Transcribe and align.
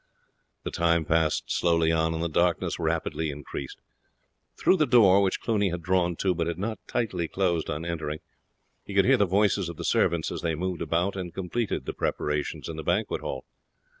The 0.63 0.71
time 0.71 1.05
passed 1.05 1.51
slowly 1.51 1.91
on, 1.91 2.15
and 2.15 2.23
the 2.23 2.27
darkness 2.27 2.79
rapidly 2.79 3.29
increased. 3.29 3.77
Through 4.57 4.77
the 4.77 4.87
door, 4.87 5.21
which 5.21 5.39
Cluny 5.39 5.69
had 5.69 5.83
drawn 5.83 6.15
to 6.15 6.33
but 6.33 6.47
had 6.47 6.57
not 6.57 6.79
tightly 6.87 7.27
closed 7.27 7.69
on 7.69 7.85
entering, 7.85 8.17
he 8.83 8.95
could 8.95 9.05
hear 9.05 9.17
the 9.17 9.27
voices 9.27 9.69
of 9.69 9.77
the 9.77 9.83
servants 9.85 10.31
as 10.31 10.41
they 10.41 10.55
moved 10.55 10.81
about 10.81 11.15
and 11.15 11.31
completed 11.31 11.85
the 11.85 11.93
preparations 11.93 12.67
in 12.67 12.77
the 12.77 12.83
banquet 12.83 13.21
hall. 13.21 13.45